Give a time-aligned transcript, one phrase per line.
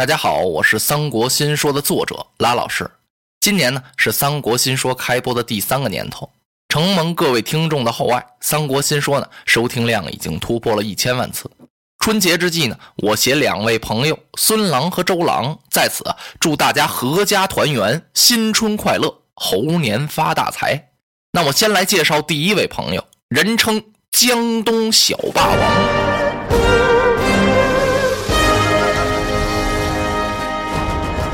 [0.00, 2.90] 大家好，我是《三国新说》的作者拉老师。
[3.38, 6.30] 今年呢是《三国新说》开播的第三个年头，
[6.70, 11.50] 承蒙各位听众的厚爱，《三国新说》呢收听量已经突破了一千万次。
[11.98, 16.02] 春节之际呢，我携两位朋友孙郎和周郎在此
[16.40, 20.92] 祝大家阖家团圆，新春快乐，猴年发大财。
[21.32, 25.99] 那我先来介绍第一位朋友，人称江东小霸王。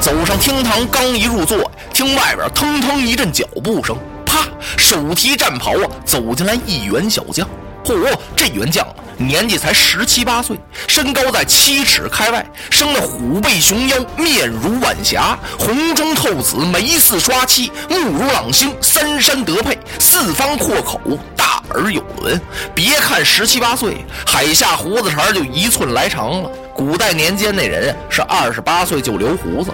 [0.07, 4.47] 走上厅堂，刚一入座，听外边腾腾一阵脚步声，啪，
[4.77, 7.45] 手提战袍啊，走进来一员小将。
[7.85, 10.57] 嚯，这员将年纪才十七八岁，
[10.87, 21.01] 身高在七尺开外，生得虎背熊腰，面如晚霞，红中透紫，眉似刷漆，目如朗星，三山得配，四方阔口，
[21.37, 22.41] 大耳有轮。
[22.73, 26.51] 别看十七八岁，海下胡子茬就一寸来长了。
[26.73, 29.73] 古代年间那人是二十八岁就留胡子。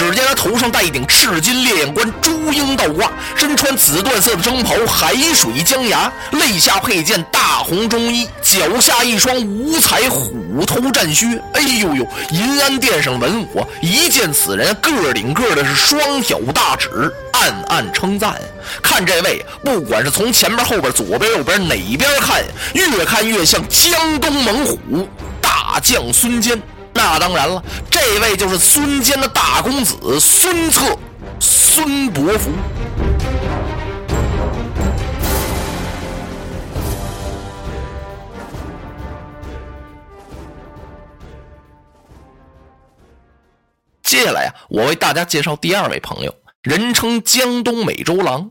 [0.00, 11.26] 只见他头上戴一顶赤金烈焰冠，朱缨倒挂，身穿紫缎色的征袍，海水江崖，肋下佩剑大红中衣，脚下一双五彩虎头战靴。
[11.52, 12.06] 哎呦呦！
[12.30, 16.88] 银安殿上文武一见此人，个顶个的是双挑大指，
[17.32, 18.40] 暗暗称赞。
[18.82, 25.06] 看这位，不管是从前面、后边、左边、右边哪边看，越看越像江东猛虎
[25.42, 26.58] 大将孙坚。
[27.02, 30.94] 那当然了，这位就是孙坚的大公子孙策，
[31.40, 32.50] 孙伯符。
[44.02, 48.50] 接下来呀，我为大家介绍第二位朋友，人称江东美周郎。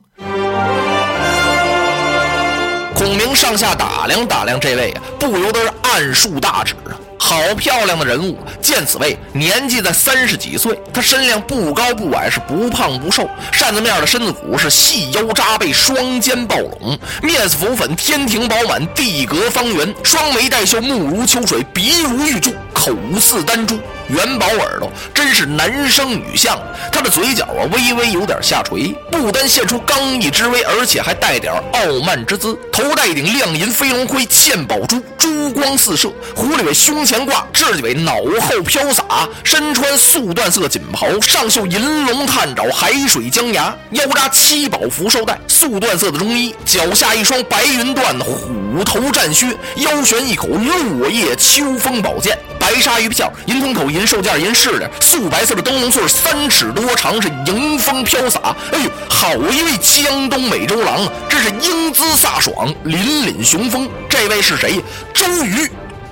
[2.95, 6.98] 孔明上下打量打量这位啊，不由得是暗竖大指啊。
[7.21, 8.39] 好漂亮的人物！
[8.61, 23.77] 见此位，年纪在三十几岁，他身量不高不矮，是不胖不瘦，扇子面的身子骨是细腰扎背，双肩抱拢，面似浮粉，天庭饱满，地阁方圆，双眉带秀，目如秋水，鼻如玉柱，口似丹珠。
[24.09, 26.59] 元宝耳朵真是男生女相，
[26.91, 32.57] 他的嘴角啊微微有点下垂，不单现出刚毅之威，而且还带点傲慢之姿。
[32.71, 36.11] 头戴一顶亮银飞龙盔，嵌宝珠，珠光四射。
[36.35, 39.29] 狐狸尾胸前挂，雉尾脑后飘洒。
[39.43, 43.71] 身穿素缎色锦袍，上绣银龙探爪，海水江崖。
[43.91, 52.35] 腰扎七宝福寿带，素缎色的中衣，脚下一双白云缎虎头战靴，腰悬一口落叶秋风宝剑。
[52.59, 58.55] 白鲨鱼片，银通口，银兽件，银饰的，素白色的灯笼穗，三尺多长，是迎风飘洒。
[58.71, 61.11] 哎呦，好一位江东美周郎啊！
[61.29, 63.89] 这是英姿飒爽，凛凛雄风。
[64.09, 64.83] 这位是谁？
[65.13, 65.69] 周瑜，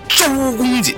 [0.08, 0.96] 周公瑾。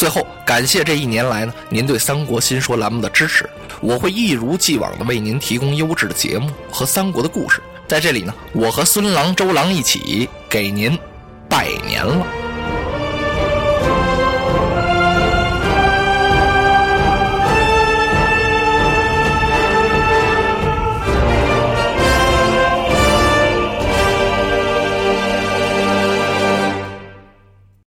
[0.00, 3.46] 最后，感谢这一年来呢，您对《三国新说》栏目的支持。
[3.82, 7.60] 我会一如既往的为您提供优质的节目和三国的故事。
[7.86, 10.98] 在这里呢，我和孙郎、周郎一起给您
[11.50, 12.26] 拜年了。